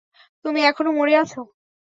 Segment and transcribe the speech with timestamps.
[0.45, 1.41] তুমি এখনও মরে আছো।